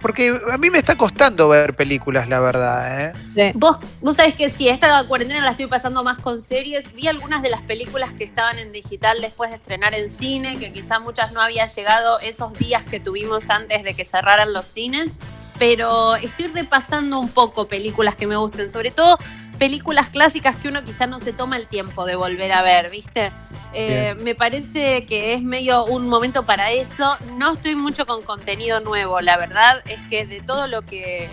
porque 0.00 0.38
a 0.50 0.58
mí 0.58 0.70
me 0.70 0.78
está 0.78 0.96
costando 0.96 1.48
ver 1.48 1.74
películas, 1.74 2.28
la 2.28 2.40
verdad. 2.40 3.14
¿eh? 3.36 3.52
Vos, 3.54 3.78
vos 4.00 4.16
sabés 4.16 4.34
que 4.34 4.50
sí, 4.50 4.68
esta 4.68 5.04
cuarentena 5.04 5.44
la 5.44 5.50
estoy 5.50 5.66
pasando 5.66 6.04
más 6.04 6.18
con 6.18 6.40
series. 6.40 6.92
Vi 6.94 7.08
algunas 7.08 7.42
de 7.42 7.50
las 7.50 7.62
películas 7.62 8.12
que 8.12 8.24
estaban 8.24 8.58
en 8.58 8.72
digital 8.72 9.20
después 9.20 9.50
de 9.50 9.56
estrenar 9.56 9.94
en 9.94 10.10
cine, 10.10 10.58
que 10.58 10.72
quizá 10.72 10.98
muchas 10.98 11.32
no 11.32 11.40
había 11.40 11.66
llegado 11.66 12.18
esos 12.20 12.52
días 12.58 12.84
que 12.84 13.00
tuvimos 13.00 13.50
antes 13.50 13.82
de 13.82 13.94
que 13.94 14.04
cerraran 14.04 14.52
los 14.52 14.66
cines. 14.66 15.18
Pero 15.62 16.16
estoy 16.16 16.48
repasando 16.48 17.20
un 17.20 17.28
poco 17.28 17.68
películas 17.68 18.16
que 18.16 18.26
me 18.26 18.34
gusten, 18.34 18.68
sobre 18.68 18.90
todo 18.90 19.16
películas 19.60 20.08
clásicas 20.08 20.56
que 20.56 20.66
uno 20.66 20.82
quizás 20.82 21.08
no 21.08 21.20
se 21.20 21.32
toma 21.32 21.56
el 21.56 21.68
tiempo 21.68 22.04
de 22.04 22.16
volver 22.16 22.50
a 22.50 22.62
ver, 22.62 22.90
¿viste? 22.90 23.30
Eh, 23.72 24.16
me 24.24 24.34
parece 24.34 25.06
que 25.06 25.34
es 25.34 25.42
medio 25.44 25.84
un 25.84 26.08
momento 26.08 26.44
para 26.44 26.72
eso. 26.72 27.16
No 27.36 27.52
estoy 27.52 27.76
mucho 27.76 28.06
con 28.06 28.22
contenido 28.22 28.80
nuevo, 28.80 29.20
la 29.20 29.36
verdad 29.36 29.80
es 29.86 30.02
que 30.08 30.26
de 30.26 30.40
todo 30.40 30.66
lo 30.66 30.82
que, 30.82 31.30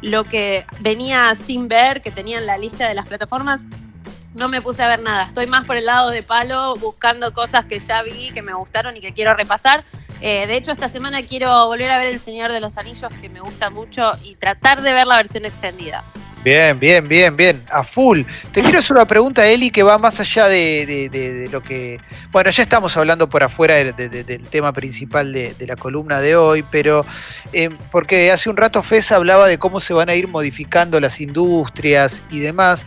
lo 0.00 0.22
que 0.22 0.64
venía 0.78 1.34
sin 1.34 1.66
ver, 1.66 2.02
que 2.02 2.12
tenía 2.12 2.38
en 2.38 2.46
la 2.46 2.58
lista 2.58 2.86
de 2.86 2.94
las 2.94 3.08
plataformas, 3.08 3.66
no 4.32 4.48
me 4.48 4.62
puse 4.62 4.84
a 4.84 4.86
ver 4.86 5.02
nada. 5.02 5.24
Estoy 5.24 5.46
más 5.46 5.64
por 5.64 5.76
el 5.76 5.86
lado 5.86 6.10
de 6.10 6.22
palo, 6.22 6.76
buscando 6.76 7.34
cosas 7.34 7.64
que 7.64 7.80
ya 7.80 8.00
vi, 8.04 8.30
que 8.30 8.42
me 8.42 8.54
gustaron 8.54 8.96
y 8.96 9.00
que 9.00 9.12
quiero 9.12 9.34
repasar. 9.34 9.84
Eh, 10.22 10.46
de 10.46 10.56
hecho, 10.56 10.70
esta 10.70 10.88
semana 10.88 11.22
quiero 11.22 11.66
volver 11.66 11.90
a 11.90 11.98
ver 11.98 12.06
El 12.06 12.20
Señor 12.20 12.52
de 12.52 12.60
los 12.60 12.78
Anillos, 12.78 13.12
que 13.20 13.28
me 13.28 13.40
gusta 13.40 13.70
mucho, 13.70 14.12
y 14.22 14.36
tratar 14.36 14.80
de 14.80 14.94
ver 14.94 15.06
la 15.06 15.16
versión 15.16 15.44
extendida. 15.44 16.04
Bien, 16.44 16.78
bien, 16.78 17.06
bien, 17.06 17.36
bien, 17.36 17.62
a 17.70 17.84
full. 17.84 18.22
Te 18.52 18.62
quiero 18.62 18.78
hacer 18.78 18.96
una 18.96 19.06
pregunta, 19.06 19.46
Eli, 19.46 19.70
que 19.70 19.82
va 19.82 19.98
más 19.98 20.18
allá 20.20 20.48
de, 20.48 21.48
lo 21.52 21.60
que... 21.60 22.00
Bueno, 22.30 22.50
ya 22.50 22.62
estamos 22.62 22.96
hablando 22.96 23.28
por 23.28 23.42
afuera 23.42 23.74
del 23.76 24.42
tema 24.48 24.72
principal 24.72 25.32
de, 25.32 25.54
la 25.60 25.76
columna 25.76 26.20
de 26.20 26.34
hoy, 26.34 26.64
pero 26.68 27.04
eh, 27.52 27.70
porque 27.90 28.32
hace 28.32 28.50
un 28.50 28.56
rato 28.56 28.82
Fes 28.82 29.12
hablaba 29.12 29.46
de 29.46 29.58
cómo 29.58 29.78
se 29.78 29.92
van 29.92 30.08
a 30.08 30.14
ir 30.14 30.26
modificando 30.26 30.98
las 30.98 31.20
industrias 31.20 32.22
y 32.30 32.40
demás. 32.40 32.86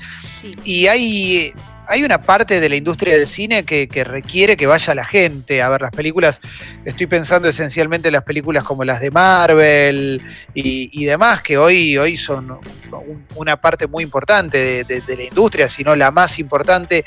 Y 0.65 0.87
hay 0.87 1.53
hay 1.87 2.03
una 2.03 2.21
parte 2.21 2.59
de 2.59 2.69
la 2.69 2.75
industria 2.75 3.13
del 3.13 3.27
cine 3.27 3.63
que, 3.63 3.87
requiere 4.03 4.57
que 4.57 4.67
vaya 4.67 4.95
la 4.95 5.05
gente 5.05 5.61
a 5.61 5.69
ver 5.69 5.81
las 5.81 5.91
películas. 5.91 6.39
Estoy 6.83 7.07
pensando 7.07 7.47
esencialmente 7.47 8.09
en 8.09 8.13
las 8.13 8.23
películas 8.23 8.63
como 8.63 8.83
las 8.83 8.99
de 8.99 9.11
Marvel 9.11 10.21
y, 10.53 11.05
demás, 11.05 11.41
que 11.41 11.57
hoy, 11.57 11.97
hoy 11.97 12.17
son 12.17 12.59
una 13.35 13.57
parte 13.57 13.87
muy 13.87 14.03
importante 14.03 14.83
de, 14.83 15.15
la 15.15 15.23
industria, 15.23 15.67
si 15.67 15.83
no 15.83 15.95
la 15.95 16.11
más 16.11 16.39
importante. 16.39 17.05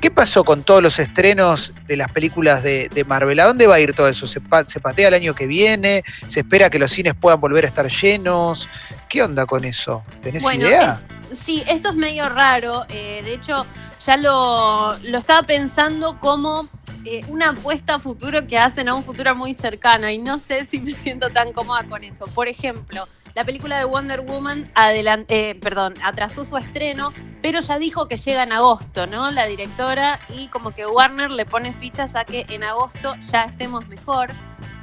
¿Qué 0.00 0.10
pasó 0.10 0.44
con 0.44 0.62
todos 0.64 0.82
los 0.82 0.98
estrenos 0.98 1.72
de 1.86 1.96
las 1.96 2.12
películas 2.12 2.62
de, 2.62 3.04
Marvel? 3.06 3.40
¿A 3.40 3.46
dónde 3.46 3.66
va 3.66 3.76
a 3.76 3.80
ir 3.80 3.94
todo 3.94 4.08
eso? 4.08 4.26
¿Se, 4.26 4.40
patea 4.40 5.08
el 5.08 5.14
año 5.14 5.34
que 5.34 5.46
viene? 5.46 6.04
¿Se 6.28 6.40
espera 6.40 6.68
que 6.68 6.78
los 6.78 6.92
cines 6.92 7.14
puedan 7.14 7.40
volver 7.40 7.64
a 7.64 7.68
estar 7.68 7.88
llenos? 7.90 8.68
¿Qué 9.08 9.22
onda 9.22 9.46
con 9.46 9.64
eso? 9.64 10.04
¿Tenés 10.20 10.42
idea? 10.54 11.00
sí, 11.32 11.62
esto 11.68 11.90
es 11.90 11.96
medio 11.96 12.28
raro. 12.28 12.84
Eh, 12.88 13.22
de 13.24 13.34
hecho, 13.34 13.66
ya 14.04 14.16
lo, 14.16 14.92
estaba 14.94 15.42
pensando 15.44 16.18
como 16.20 16.66
eh, 17.04 17.24
una 17.28 17.50
apuesta 17.50 17.96
a 17.96 17.98
futuro 17.98 18.46
que 18.46 18.58
hacen 18.58 18.88
a 18.88 18.94
un 18.94 19.02
futuro 19.02 19.34
muy 19.34 19.54
cercano 19.54 20.08
y 20.10 20.18
no 20.18 20.38
sé 20.38 20.66
si 20.66 20.80
me 20.80 20.92
siento 20.92 21.30
tan 21.30 21.52
cómoda 21.52 21.84
con 21.84 22.04
eso. 22.04 22.26
Por 22.26 22.48
ejemplo, 22.48 23.06
la 23.34 23.44
película 23.44 23.78
de 23.78 23.84
Wonder 23.84 24.20
Woman 24.20 24.70
eh, 24.76 25.58
perdón, 25.60 25.94
atrasó 26.02 26.44
su 26.44 26.56
estreno, 26.56 27.12
pero 27.42 27.60
ya 27.60 27.78
dijo 27.78 28.06
que 28.06 28.16
llega 28.16 28.42
en 28.42 28.52
agosto, 28.52 29.06
¿no? 29.06 29.30
La 29.30 29.46
directora 29.46 30.20
y 30.28 30.46
como 30.48 30.72
que 30.72 30.86
Warner 30.86 31.30
le 31.30 31.44
pone 31.44 31.72
fichas 31.72 32.14
a 32.14 32.24
que 32.24 32.46
en 32.48 32.62
agosto 32.62 33.16
ya 33.20 33.44
estemos 33.44 33.88
mejor. 33.88 34.30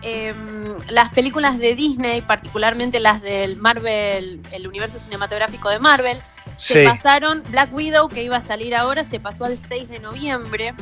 Em, 0.01 0.77
las 0.89 1.09
películas 1.09 1.59
de 1.59 1.75
Disney, 1.75 2.21
particularmente 2.21 2.99
las 2.99 3.21
del 3.21 3.55
Marvel, 3.57 4.41
el 4.51 4.67
universo 4.67 4.99
cinematográfico 4.99 5.69
de 5.69 5.79
Marvel, 5.79 6.17
se 6.57 6.83
pasaron, 6.83 7.43
Black 7.49 7.73
Widow, 7.73 8.09
que 8.09 8.23
iba 8.23 8.37
a 8.37 8.41
salir 8.41 8.75
ahora, 8.75 9.03
se 9.03 9.19
pasó 9.19 9.45
al 9.45 9.57
6 9.57 9.89
de 9.89 9.99
noviembre 9.99 10.73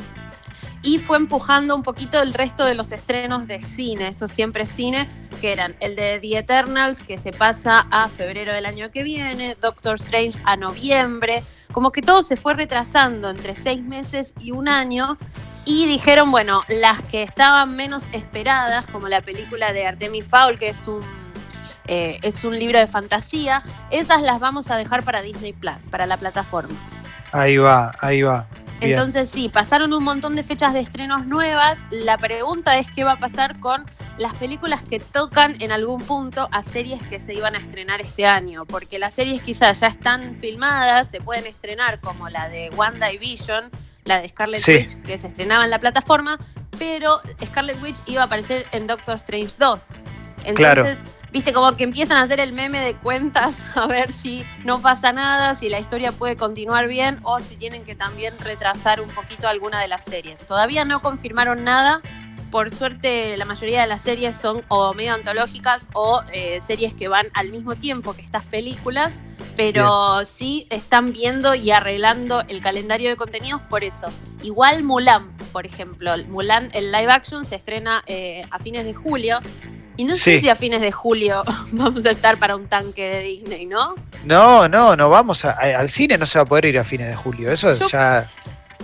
y 0.82 0.98
fue 0.98 1.16
empujando 1.18 1.74
un 1.74 1.82
poquito 1.82 2.22
el 2.22 2.32
resto 2.32 2.64
de 2.64 2.74
los 2.74 2.92
estrenos 2.92 3.46
de 3.46 3.60
cine, 3.60 4.08
esto 4.08 4.28
siempre 4.28 4.66
cine, 4.66 5.08
que 5.40 5.52
eran 5.52 5.76
el 5.80 5.94
de 5.94 6.18
The 6.20 6.38
Eternals, 6.38 7.02
que 7.02 7.18
se 7.18 7.32
pasa 7.32 7.86
a 7.90 8.08
febrero 8.08 8.52
del 8.52 8.66
año 8.66 8.90
que 8.90 9.02
viene, 9.02 9.56
Doctor 9.60 9.96
Strange 9.96 10.38
a 10.44 10.56
noviembre, 10.56 11.42
como 11.72 11.90
que 11.90 12.02
todo 12.02 12.22
se 12.22 12.36
fue 12.36 12.54
retrasando 12.54 13.30
entre 13.30 13.54
seis 13.54 13.82
meses 13.82 14.34
y 14.38 14.52
un 14.52 14.68
año, 14.68 15.18
y 15.66 15.86
dijeron, 15.86 16.30
bueno, 16.30 16.62
las 16.68 17.02
que 17.02 17.22
estaban 17.22 17.76
menos 17.76 18.08
esperadas, 18.12 18.86
como 18.86 19.08
la 19.08 19.20
película 19.20 19.74
de 19.74 19.86
Artemis 19.86 20.26
Fowl, 20.26 20.58
que 20.58 20.68
es 20.68 20.88
un, 20.88 21.02
eh, 21.92 22.20
es 22.22 22.44
un 22.44 22.56
libro 22.56 22.78
de 22.78 22.86
fantasía, 22.86 23.64
esas 23.90 24.22
las 24.22 24.38
vamos 24.38 24.70
a 24.70 24.76
dejar 24.76 25.02
para 25.02 25.22
Disney 25.22 25.52
Plus, 25.52 25.88
para 25.90 26.06
la 26.06 26.16
plataforma. 26.16 26.76
Ahí 27.32 27.56
va, 27.56 27.92
ahí 27.98 28.22
va. 28.22 28.46
Entonces 28.80 29.28
sí, 29.28 29.48
pasaron 29.48 29.92
un 29.92 30.04
montón 30.04 30.36
de 30.36 30.44
fechas 30.44 30.72
de 30.72 30.78
estrenos 30.78 31.26
nuevas. 31.26 31.88
La 31.90 32.16
pregunta 32.16 32.78
es 32.78 32.88
qué 32.94 33.02
va 33.02 33.12
a 33.12 33.18
pasar 33.18 33.58
con 33.58 33.84
las 34.18 34.34
películas 34.34 34.84
que 34.84 35.00
tocan 35.00 35.60
en 35.60 35.72
algún 35.72 36.00
punto 36.02 36.48
a 36.52 36.62
series 36.62 37.02
que 37.02 37.18
se 37.18 37.34
iban 37.34 37.56
a 37.56 37.58
estrenar 37.58 38.00
este 38.00 38.24
año, 38.24 38.66
porque 38.66 39.00
las 39.00 39.14
series 39.14 39.42
quizás 39.42 39.80
ya 39.80 39.88
están 39.88 40.36
filmadas, 40.36 41.10
se 41.10 41.20
pueden 41.20 41.46
estrenar 41.46 41.98
como 41.98 42.28
la 42.28 42.48
de 42.48 42.70
Wanda 42.70 43.10
y 43.12 43.18
Vision, 43.18 43.68
la 44.04 44.20
de 44.20 44.28
Scarlet 44.28 44.64
Witch 44.64 45.02
que 45.02 45.18
se 45.18 45.26
estrenaba 45.26 45.64
en 45.64 45.70
la 45.70 45.80
plataforma, 45.80 46.38
pero 46.78 47.20
Scarlet 47.44 47.82
Witch 47.82 47.98
iba 48.06 48.22
a 48.22 48.26
aparecer 48.26 48.66
en 48.70 48.86
Doctor 48.86 49.16
Strange 49.16 49.54
2. 49.58 50.04
Entonces, 50.44 51.04
viste, 51.32 51.52
como 51.52 51.76
que 51.76 51.84
empiezan 51.84 52.18
a 52.18 52.22
hacer 52.22 52.40
el 52.40 52.52
meme 52.52 52.80
de 52.80 52.94
cuentas 52.94 53.64
a 53.76 53.86
ver 53.86 54.12
si 54.12 54.44
no 54.64 54.80
pasa 54.80 55.12
nada, 55.12 55.54
si 55.54 55.68
la 55.68 55.78
historia 55.78 56.12
puede 56.12 56.36
continuar 56.36 56.88
bien 56.88 57.18
o 57.22 57.40
si 57.40 57.56
tienen 57.56 57.84
que 57.84 57.94
también 57.94 58.38
retrasar 58.38 59.00
un 59.00 59.08
poquito 59.08 59.48
alguna 59.48 59.80
de 59.80 59.88
las 59.88 60.04
series. 60.04 60.46
Todavía 60.46 60.84
no 60.84 61.02
confirmaron 61.02 61.64
nada, 61.64 62.02
por 62.50 62.70
suerte 62.70 63.36
la 63.36 63.44
mayoría 63.44 63.80
de 63.80 63.86
las 63.86 64.02
series 64.02 64.36
son 64.36 64.64
o 64.68 64.92
medio 64.92 65.14
antológicas 65.14 65.88
o 65.94 66.20
eh, 66.32 66.60
series 66.60 66.94
que 66.94 67.08
van 67.08 67.28
al 67.34 67.50
mismo 67.50 67.76
tiempo 67.76 68.14
que 68.14 68.22
estas 68.22 68.44
películas, 68.44 69.24
pero 69.56 70.24
sí 70.24 70.66
están 70.70 71.12
viendo 71.12 71.54
y 71.54 71.70
arreglando 71.70 72.42
el 72.48 72.60
calendario 72.60 73.08
de 73.08 73.16
contenidos 73.16 73.62
por 73.62 73.84
eso. 73.84 74.08
Igual 74.42 74.82
Mulan, 74.82 75.36
por 75.52 75.66
ejemplo, 75.66 76.12
Mulan, 76.28 76.70
el 76.72 76.90
live 76.90 77.12
action 77.12 77.44
se 77.44 77.54
estrena 77.54 78.02
eh, 78.06 78.42
a 78.50 78.58
fines 78.58 78.84
de 78.84 78.94
julio. 78.94 79.38
Y 80.00 80.04
no 80.04 80.16
sé 80.16 80.40
si 80.40 80.48
a 80.48 80.56
fines 80.56 80.80
de 80.80 80.92
julio 80.92 81.42
vamos 81.72 82.06
a 82.06 82.10
estar 82.12 82.38
para 82.38 82.56
un 82.56 82.66
tanque 82.68 83.02
de 83.02 83.20
Disney, 83.20 83.66
¿no? 83.66 83.96
No, 84.24 84.66
no, 84.66 84.96
no 84.96 85.10
vamos 85.10 85.44
al 85.44 85.90
cine 85.90 86.16
no 86.16 86.24
se 86.24 86.38
va 86.38 86.44
a 86.44 86.46
poder 86.46 86.64
ir 86.64 86.78
a 86.78 86.84
fines 86.84 87.06
de 87.08 87.14
julio. 87.14 87.52
Eso 87.52 87.72
ya 87.88 88.26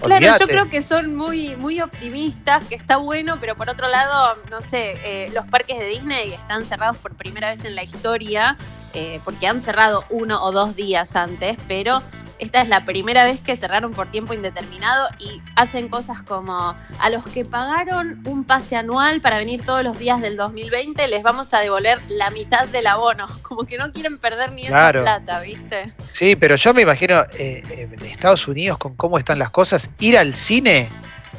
Claro, 0.02 0.26
yo 0.38 0.46
creo 0.46 0.68
que 0.68 0.82
son 0.82 1.16
muy, 1.16 1.56
muy 1.56 1.80
optimistas, 1.80 2.62
que 2.68 2.74
está 2.74 2.98
bueno, 2.98 3.38
pero 3.40 3.56
por 3.56 3.70
otro 3.70 3.88
lado, 3.88 4.36
no 4.50 4.60
sé, 4.60 4.98
eh, 5.02 5.30
los 5.32 5.46
parques 5.46 5.78
de 5.78 5.86
Disney 5.86 6.34
están 6.34 6.66
cerrados 6.66 6.98
por 6.98 7.14
primera 7.14 7.48
vez 7.48 7.64
en 7.64 7.74
la 7.74 7.82
historia, 7.82 8.58
eh, 8.92 9.20
porque 9.24 9.46
han 9.46 9.62
cerrado 9.62 10.04
uno 10.10 10.44
o 10.44 10.52
dos 10.52 10.76
días 10.76 11.16
antes, 11.16 11.56
pero 11.66 12.02
esta 12.38 12.62
es 12.62 12.68
la 12.68 12.84
primera 12.84 13.24
vez 13.24 13.40
que 13.40 13.56
cerraron 13.56 13.92
por 13.92 14.10
tiempo 14.10 14.34
indeterminado 14.34 15.08
y 15.18 15.42
hacen 15.54 15.88
cosas 15.88 16.22
como 16.22 16.74
a 16.98 17.10
los 17.10 17.26
que 17.26 17.44
pagaron 17.44 18.22
un 18.24 18.44
pase 18.44 18.76
anual 18.76 19.20
para 19.20 19.38
venir 19.38 19.64
todos 19.64 19.82
los 19.82 19.98
días 19.98 20.20
del 20.20 20.36
2020 20.36 21.06
les 21.08 21.22
vamos 21.22 21.52
a 21.54 21.60
devolver 21.60 21.98
la 22.08 22.30
mitad 22.30 22.66
del 22.68 22.86
abono. 22.86 23.26
Como 23.42 23.64
que 23.64 23.78
no 23.78 23.92
quieren 23.92 24.18
perder 24.18 24.52
ni 24.52 24.66
esa 24.66 24.90
plata, 24.92 25.40
¿viste? 25.40 25.92
Sí, 26.12 26.36
pero 26.36 26.56
yo 26.56 26.74
me 26.74 26.82
imagino 26.82 27.24
eh, 27.38 27.62
en 27.70 28.04
Estados 28.04 28.48
Unidos 28.48 28.78
con 28.78 28.96
cómo 28.96 29.18
están 29.18 29.38
las 29.38 29.50
cosas, 29.50 29.90
ir 29.98 30.18
al 30.18 30.34
cine, 30.34 30.88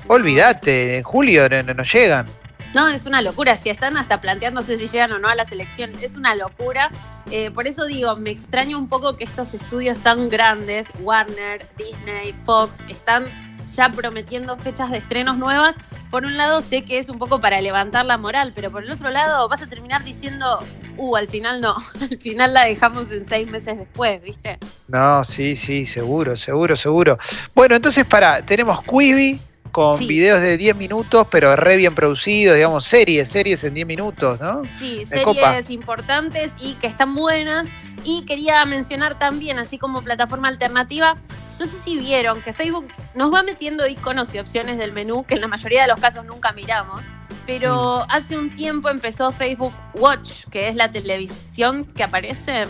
olvídate, 0.08 0.98
en 0.98 1.04
julio 1.04 1.48
no, 1.50 1.74
no 1.74 1.84
llegan. 1.84 2.27
No, 2.74 2.88
es 2.88 3.06
una 3.06 3.22
locura. 3.22 3.58
Si 3.58 3.70
están 3.70 3.98
hasta 3.98 4.22
planteándose 4.22 4.78
si 4.78 4.88
llegan 4.88 5.12
o 5.12 5.20
no 5.20 5.30
a 5.30 5.36
las 5.36 5.52
elecciones, 5.52 6.02
es 6.04 6.16
una 6.16 6.36
locura. 6.36 6.92
Eh, 7.32 7.52
por 7.52 7.68
eso 7.68 7.86
digo, 7.86 8.16
me 8.16 8.32
extraño 8.32 8.78
un 8.78 8.88
poco 8.88 9.18
que 9.18 9.24
estos 9.24 9.54
estudios 9.54 9.98
tan 10.00 10.30
grandes, 10.30 10.92
Warner, 11.00 11.66
Disney, 11.78 12.34
Fox, 12.44 12.84
están 12.90 13.26
ya 13.68 13.92
prometiendo 13.92 14.56
fechas 14.58 14.92
de 14.92 14.98
estrenos 14.98 15.38
nuevas. 15.38 15.76
Por 16.10 16.26
un 16.26 16.38
lado, 16.38 16.62
sé 16.62 16.84
que 16.84 17.00
es 17.00 17.10
un 17.10 17.20
poco 17.20 17.42
para 17.42 17.60
levantar 17.62 18.06
la 18.06 18.18
moral, 18.18 18.54
pero 18.56 18.72
por 18.72 18.84
el 18.84 18.92
otro 18.92 19.10
lado, 19.10 19.48
vas 19.50 19.62
a 19.62 19.68
terminar 19.68 20.04
diciendo, 20.04 20.60
uh, 20.98 21.16
al 21.16 21.28
final 21.28 21.60
no, 21.62 21.76
al 22.02 22.18
final 22.18 22.54
la 22.54 22.66
dejamos 22.66 23.12
en 23.12 23.26
seis 23.26 23.50
meses 23.50 23.78
después, 23.78 24.22
¿viste? 24.22 24.58
No, 24.88 25.24
sí, 25.24 25.56
sí, 25.56 25.86
seguro, 25.86 26.38
seguro, 26.38 26.76
seguro. 26.76 27.18
Bueno, 27.54 27.76
entonces, 27.76 28.06
para, 28.06 28.46
tenemos 28.46 28.82
Quibi, 28.84 29.40
con 29.77 30.07
videos 30.07 30.41
de 30.41 30.57
10 30.57 30.75
minutos, 30.75 31.27
pero 31.29 31.55
re 31.55 31.77
bien 31.77 31.93
producidos, 31.93 32.55
digamos, 32.55 32.84
series, 32.84 33.29
series 33.29 33.63
en 33.63 33.75
10 33.75 33.86
minutos, 33.86 34.39
¿no? 34.39 34.65
Sí, 34.65 35.05
series 35.05 35.69
importantes 35.69 36.53
y 36.60 36.74
que 36.74 36.88
están 36.88 37.13
buenas. 37.13 37.69
Y 38.03 38.25
quería 38.25 38.65
mencionar 38.65 39.19
también, 39.19 39.60
así 39.60 39.77
como 39.77 40.01
plataforma 40.01 40.48
alternativa, 40.48 41.17
no 41.60 41.67
sé 41.67 41.79
si 41.79 41.96
vieron 41.96 42.41
que 42.41 42.53
Facebook 42.53 42.88
nos 43.13 43.31
va 43.31 43.43
metiendo 43.43 43.86
iconos 43.86 44.34
y 44.34 44.39
opciones 44.39 44.79
del 44.79 44.93
menú 44.93 45.25
que 45.25 45.36
en 45.36 45.41
la 45.41 45.48
mayoría 45.48 45.84
de 45.84 45.89
los 45.89 46.00
casos 46.00 46.25
nunca 46.25 46.53
miramos, 46.53 47.13
pero 47.46 48.00
mm. 48.00 48.12
hace 48.12 48.36
un 48.36 48.55
tiempo 48.55 48.89
empezó 48.89 49.31
Facebook 49.31 49.75
Watch, 49.93 50.46
que 50.50 50.69
es 50.69 50.75
la 50.75 50.91
televisión 50.91 51.86
que 51.86 52.01
aparece. 52.01 52.65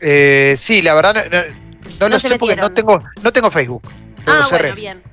Eh, 0.00 0.56
sí, 0.58 0.82
la 0.82 0.92
verdad 0.92 1.24
no, 1.98 2.10
lo 2.10 2.20
sé 2.20 2.38
porque 2.38 2.54
no 2.54 2.70
tengo, 2.70 3.02
no 3.22 3.32
tengo 3.32 3.50
Facebook. 3.50 3.82
Ah, 4.26 4.46
bueno, 4.50 4.74
bien. 4.74 5.07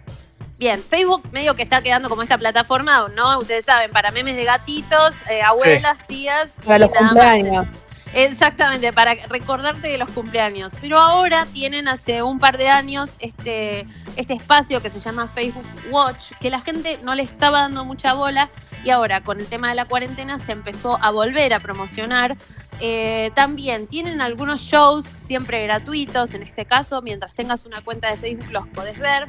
Bien, 0.57 0.81
Facebook 0.81 1.23
medio 1.31 1.55
que 1.55 1.63
está 1.63 1.81
quedando 1.81 2.07
como 2.09 2.23
esta 2.23 2.37
plataforma, 2.37 3.07
¿no? 3.13 3.39
Ustedes 3.39 3.65
saben, 3.65 3.91
para 3.91 4.11
memes 4.11 4.37
de 4.37 4.45
gatitos, 4.45 5.21
eh, 5.29 5.41
abuelas, 5.41 5.97
tías 6.07 6.53
y 6.63 6.87
cumpleaños. 6.87 7.67
Exactamente, 8.13 8.93
para 8.93 9.15
recordarte 9.27 9.89
de 9.89 9.97
los 9.97 10.09
cumpleaños. 10.09 10.77
Pero 10.79 10.97
ahora 10.97 11.45
tienen 11.47 11.89
hace 11.89 12.23
un 12.23 12.39
par 12.39 12.57
de 12.57 12.69
años 12.69 13.17
este, 13.19 13.85
este 14.15 14.33
espacio 14.33 14.81
que 14.81 14.89
se 14.89 15.01
llama 15.01 15.27
Facebook 15.27 15.65
Watch, 15.91 16.31
que 16.39 16.49
la 16.49 16.61
gente 16.61 16.97
no 17.03 17.13
le 17.13 17.23
estaba 17.23 17.59
dando 17.59 17.83
mucha 17.83 18.13
bola 18.13 18.47
y 18.85 18.91
ahora 18.91 19.21
con 19.21 19.41
el 19.41 19.47
tema 19.47 19.67
de 19.67 19.75
la 19.75 19.83
cuarentena 19.83 20.39
se 20.39 20.53
empezó 20.53 20.97
a 21.03 21.11
volver 21.11 21.53
a 21.53 21.59
promocionar. 21.59 22.37
Eh, 22.79 23.31
también 23.35 23.87
tienen 23.87 24.21
algunos 24.21 24.61
shows 24.61 25.05
siempre 25.05 25.61
gratuitos, 25.63 26.33
en 26.35 26.43
este 26.43 26.65
caso, 26.65 27.01
mientras 27.01 27.35
tengas 27.35 27.65
una 27.65 27.83
cuenta 27.83 28.09
de 28.09 28.15
Facebook 28.15 28.51
los 28.51 28.67
podés 28.67 28.97
ver. 28.97 29.27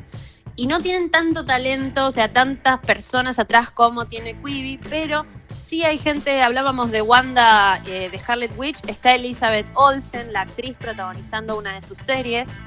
Y 0.57 0.67
no 0.67 0.81
tienen 0.81 1.11
tanto 1.11 1.45
talento, 1.45 2.07
o 2.07 2.11
sea, 2.11 2.29
tantas 2.33 2.81
personas 2.81 3.39
atrás 3.39 3.71
como 3.71 4.07
tiene 4.07 4.35
Quibi, 4.43 4.79
pero 4.79 5.27
sí 5.57 5.85
hay 5.85 5.99
gente, 5.99 6.41
hablábamos 6.43 6.91
de 6.91 7.03
Wanda, 7.03 7.83
eh, 7.87 8.09
de 8.11 8.19
Scarlet 8.19 8.53
Witch, 8.57 8.79
está 8.87 9.15
Elizabeth 9.15 9.67
Olsen, 9.75 10.33
la 10.33 10.41
actriz 10.43 10.75
protagonizando 10.79 11.59
una 11.59 11.75
de 11.75 11.83
sus 11.83 11.99
series, 11.99 12.63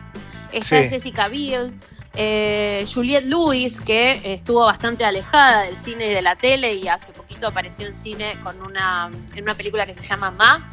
está 0.52 0.84
Sí. 0.84 0.90
Jessica 0.90 1.28
Biel, 1.30 1.74
eh, 2.14 2.86
Juliette 2.92 3.26
Lewis, 3.26 3.82
que 3.82 4.34
estuvo 4.34 4.66
bastante 4.66 5.04
alejada 5.04 5.64
del 5.64 5.80
cine 5.80 6.08
y 6.08 6.14
de 6.14 6.22
la 6.22 6.36
tele 6.36 6.76
y 6.76 6.88
hace 6.88 7.12
poquito 7.12 7.48
apareció 7.48 7.88
en 7.88 7.96
cine 7.96 8.38
con 8.44 8.62
una, 8.62 9.10
en 9.36 9.44
una 9.44 9.56
película 9.56 9.88
que 9.88 9.96
se 9.96 10.02
llama 10.02 10.30
Ma. 10.30 10.70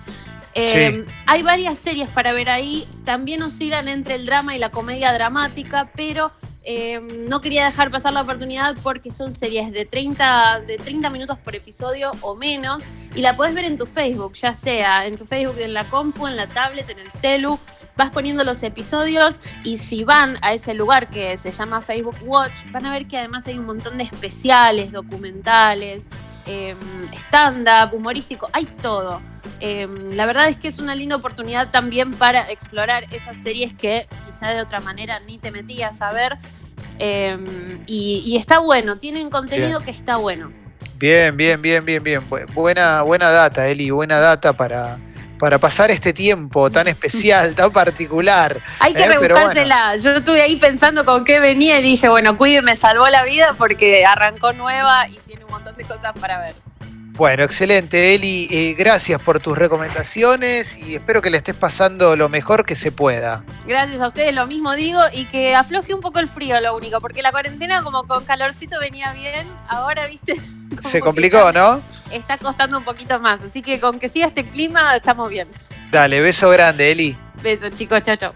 Eh, 0.54 1.04
Hay 1.26 1.42
varias 1.42 1.78
series 1.78 2.08
para 2.10 2.32
ver 2.32 2.48
ahí, 2.50 2.86
también 3.04 3.42
oscilan 3.42 3.88
entre 3.88 4.14
el 4.16 4.26
drama 4.26 4.54
y 4.56 4.58
la 4.58 4.70
comedia 4.70 5.12
dramática, 5.12 5.90
pero 5.94 6.32
eh, 6.68 7.00
no 7.00 7.40
quería 7.40 7.64
dejar 7.64 7.92
pasar 7.92 8.12
la 8.12 8.22
oportunidad 8.22 8.74
porque 8.82 9.12
son 9.12 9.32
series 9.32 9.70
de 9.70 9.84
30, 9.84 10.62
de 10.66 10.78
30 10.78 11.10
minutos 11.10 11.38
por 11.38 11.54
episodio 11.54 12.10
o 12.22 12.34
menos 12.34 12.88
y 13.14 13.20
la 13.20 13.36
podés 13.36 13.54
ver 13.54 13.66
en 13.66 13.78
tu 13.78 13.86
Facebook, 13.86 14.34
ya 14.34 14.52
sea 14.52 15.06
en 15.06 15.16
tu 15.16 15.26
Facebook, 15.26 15.60
en 15.60 15.74
la 15.74 15.84
compu, 15.84 16.26
en 16.26 16.36
la 16.36 16.48
tablet, 16.48 16.90
en 16.90 16.98
el 16.98 17.12
celu. 17.12 17.56
Vas 17.96 18.10
poniendo 18.10 18.42
los 18.42 18.64
episodios 18.64 19.42
y 19.62 19.78
si 19.78 20.02
van 20.02 20.38
a 20.42 20.54
ese 20.54 20.74
lugar 20.74 21.08
que 21.08 21.36
se 21.36 21.52
llama 21.52 21.80
Facebook 21.80 22.16
Watch, 22.22 22.68
van 22.72 22.84
a 22.84 22.90
ver 22.90 23.06
que 23.06 23.16
además 23.16 23.46
hay 23.46 23.58
un 23.58 23.66
montón 23.66 23.96
de 23.96 24.04
especiales, 24.04 24.90
documentales, 24.90 26.08
eh, 26.46 26.74
stand-up, 27.12 27.94
humorístico, 27.94 28.48
hay 28.52 28.64
todo. 28.66 29.20
Eh, 29.60 29.86
la 30.12 30.26
verdad 30.26 30.48
es 30.48 30.56
que 30.56 30.68
es 30.68 30.78
una 30.78 30.94
linda 30.94 31.16
oportunidad 31.16 31.70
también 31.70 32.12
para 32.12 32.50
explorar 32.50 33.06
esas 33.12 33.38
series 33.38 33.72
que 33.74 34.06
quizá 34.26 34.50
de 34.50 34.60
otra 34.60 34.80
manera 34.80 35.20
ni 35.26 35.38
te 35.38 35.50
metías 35.50 36.02
a 36.02 36.12
ver. 36.12 36.36
Eh, 36.98 37.36
y, 37.86 38.22
y 38.24 38.36
está 38.36 38.58
bueno, 38.58 38.96
tienen 38.96 39.30
contenido 39.30 39.80
que 39.84 39.90
está 39.90 40.16
bueno. 40.16 40.52
Bien, 40.98 41.36
bien, 41.36 41.60
bien, 41.60 41.84
bien, 41.84 42.02
bien. 42.02 42.20
Bu- 42.30 42.46
Buena, 42.54 43.02
buena 43.02 43.30
data, 43.30 43.68
Eli, 43.68 43.90
buena 43.90 44.18
data 44.18 44.52
para, 44.54 44.96
para 45.38 45.58
pasar 45.58 45.90
este 45.90 46.12
tiempo 46.12 46.70
tan 46.70 46.88
especial, 46.88 47.54
tan 47.54 47.70
particular. 47.70 48.58
Hay 48.80 48.94
que 48.94 49.04
Eh. 49.04 49.96
Yo 50.02 50.16
estuve 50.16 50.42
ahí 50.42 50.56
pensando 50.56 51.04
con 51.04 51.24
qué 51.24 51.40
venía 51.40 51.78
y 51.78 51.82
dije, 51.82 52.08
bueno, 52.08 52.36
Queer 52.38 52.62
me 52.62 52.76
salvó 52.76 53.08
la 53.08 53.24
vida 53.24 53.54
porque 53.56 54.04
arrancó 54.04 54.52
nueva 54.52 55.08
y 55.08 55.18
tiene 55.26 55.44
un 55.44 55.50
montón 55.50 55.76
de 55.76 55.84
cosas 55.84 56.12
para 56.20 56.40
ver. 56.40 56.54
Bueno, 57.16 57.44
excelente, 57.44 58.14
Eli. 58.14 58.46
Eh, 58.50 58.74
gracias 58.76 59.22
por 59.22 59.40
tus 59.40 59.56
recomendaciones 59.56 60.76
y 60.76 60.96
espero 60.96 61.22
que 61.22 61.30
le 61.30 61.38
estés 61.38 61.56
pasando 61.56 62.14
lo 62.14 62.28
mejor 62.28 62.66
que 62.66 62.76
se 62.76 62.92
pueda. 62.92 63.42
Gracias 63.66 64.02
a 64.02 64.08
ustedes, 64.08 64.34
lo 64.34 64.46
mismo 64.46 64.74
digo, 64.74 65.00
y 65.14 65.24
que 65.24 65.54
afloje 65.54 65.94
un 65.94 66.02
poco 66.02 66.18
el 66.18 66.28
frío, 66.28 66.60
lo 66.60 66.76
único, 66.76 67.00
porque 67.00 67.22
la 67.22 67.30
cuarentena 67.30 67.82
como 67.82 68.06
con 68.06 68.26
calorcito 68.26 68.78
venía 68.80 69.14
bien, 69.14 69.46
ahora, 69.66 70.06
viste, 70.06 70.34
como 70.68 70.90
Se 70.90 71.00
complicó, 71.00 71.52
¿no? 71.52 71.80
Está 72.10 72.38
costando 72.38 72.78
un 72.78 72.84
poquito 72.84 73.18
más, 73.20 73.42
así 73.42 73.62
que 73.62 73.80
con 73.80 73.98
que 73.98 74.08
siga 74.08 74.26
este 74.26 74.48
clima 74.48 74.96
estamos 74.96 75.28
bien. 75.28 75.48
Dale, 75.90 76.20
beso 76.20 76.50
grande, 76.50 76.92
Eli. 76.92 77.16
Besos, 77.42 77.70
chicos, 77.72 78.02
chao, 78.02 78.16
chao. 78.16 78.34